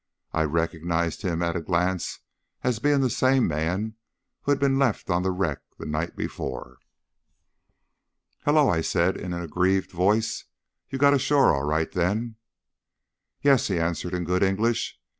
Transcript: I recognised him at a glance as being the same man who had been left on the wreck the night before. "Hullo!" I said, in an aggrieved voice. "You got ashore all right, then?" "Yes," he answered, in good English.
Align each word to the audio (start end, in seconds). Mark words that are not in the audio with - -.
I 0.33 0.45
recognised 0.45 1.21
him 1.21 1.43
at 1.43 1.55
a 1.55 1.61
glance 1.61 2.21
as 2.63 2.79
being 2.79 3.01
the 3.01 3.09
same 3.11 3.47
man 3.47 3.97
who 4.41 4.51
had 4.51 4.57
been 4.57 4.79
left 4.79 5.11
on 5.11 5.21
the 5.21 5.29
wreck 5.29 5.59
the 5.77 5.85
night 5.85 6.15
before. 6.15 6.79
"Hullo!" 8.43 8.67
I 8.69 8.81
said, 8.81 9.15
in 9.15 9.31
an 9.31 9.43
aggrieved 9.43 9.91
voice. 9.91 10.45
"You 10.89 10.97
got 10.97 11.13
ashore 11.13 11.53
all 11.53 11.61
right, 11.65 11.91
then?" 11.91 12.37
"Yes," 13.43 13.67
he 13.67 13.77
answered, 13.79 14.15
in 14.15 14.23
good 14.23 14.41
English. 14.41 14.99